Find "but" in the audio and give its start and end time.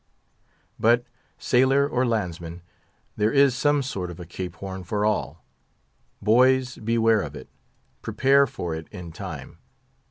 0.79-1.05